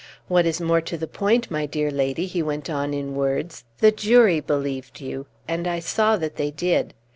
"What 0.27 0.47
is 0.47 0.59
more 0.59 0.81
to 0.81 0.97
the 0.97 1.05
point, 1.05 1.51
my 1.51 1.67
dear 1.67 1.91
lady," 1.91 2.25
he 2.25 2.41
went 2.41 2.71
on 2.71 2.91
in 2.91 3.13
words, 3.13 3.65
"the 3.81 3.91
jury 3.91 4.39
believed 4.39 4.99
you, 4.99 5.27
and 5.47 5.67
I 5.67 5.77
saw 5.79 6.17
that 6.17 6.37
they 6.37 6.49
did. 6.49 6.95